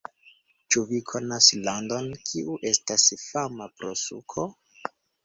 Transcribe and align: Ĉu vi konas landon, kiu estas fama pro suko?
Ĉu 0.75 0.81
vi 0.91 1.01
konas 1.11 1.49
landon, 1.67 2.07
kiu 2.29 2.55
estas 2.71 3.05
fama 3.27 3.69
pro 3.77 3.93
suko? 4.05 4.47